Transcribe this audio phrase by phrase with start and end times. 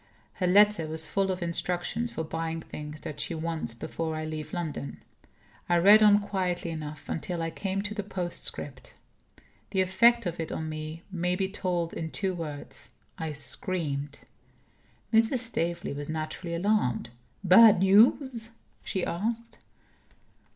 [0.33, 4.51] Her letter was full of instructions for buying things that she wants, before I leave
[4.51, 4.99] London.
[5.69, 8.95] I read on quietly enough until I came to the postscript.
[9.69, 14.21] The effect of it on me may be told in two words: I screamed.
[15.13, 15.37] Mrs.
[15.37, 17.11] Staveley was naturally alarmed.
[17.43, 18.49] "Bad news?"
[18.83, 19.59] she asked.